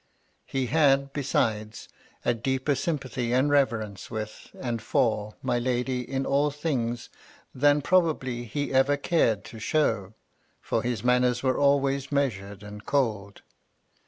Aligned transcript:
He 0.47 0.65
had, 0.65 1.13
besides, 1.13 1.87
a 2.25 2.33
deeper 2.33 2.73
sympathy 2.73 3.33
and 3.33 3.51
reverence 3.51 4.09
with, 4.09 4.49
and 4.59 4.81
for, 4.81 5.35
my 5.43 5.59
lady 5.59 6.01
in 6.01 6.25
all 6.25 6.49
things, 6.49 7.09
than 7.53 7.83
probably 7.83 8.45
he 8.45 8.73
ever 8.73 8.97
cared 8.97 9.43
to 9.43 9.59
show, 9.59 10.15
for 10.59 10.81
his 10.81 11.03
manners 11.03 11.43
were 11.43 11.59
always 11.59 12.11
measured 12.11 12.63
and 12.63 12.83
cold. 12.83 13.43